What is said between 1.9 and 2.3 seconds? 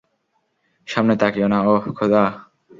খোদা।